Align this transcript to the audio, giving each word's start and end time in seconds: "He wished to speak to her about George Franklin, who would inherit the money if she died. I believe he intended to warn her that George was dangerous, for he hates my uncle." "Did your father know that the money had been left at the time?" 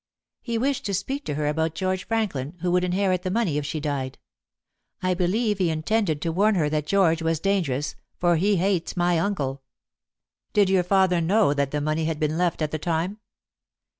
"He 0.41 0.57
wished 0.57 0.83
to 0.87 0.95
speak 0.95 1.25
to 1.25 1.35
her 1.35 1.45
about 1.45 1.75
George 1.75 2.07
Franklin, 2.07 2.57
who 2.61 2.71
would 2.71 2.83
inherit 2.83 3.21
the 3.21 3.29
money 3.29 3.59
if 3.59 3.67
she 3.67 3.79
died. 3.79 4.17
I 5.03 5.13
believe 5.13 5.59
he 5.59 5.69
intended 5.69 6.23
to 6.23 6.31
warn 6.31 6.55
her 6.55 6.69
that 6.71 6.87
George 6.87 7.21
was 7.21 7.39
dangerous, 7.39 7.93
for 8.17 8.37
he 8.37 8.55
hates 8.55 8.97
my 8.97 9.19
uncle." 9.19 9.61
"Did 10.53 10.71
your 10.71 10.81
father 10.81 11.21
know 11.21 11.53
that 11.53 11.69
the 11.69 11.81
money 11.81 12.05
had 12.05 12.19
been 12.19 12.35
left 12.35 12.63
at 12.63 12.71
the 12.71 12.79
time?" 12.79 13.19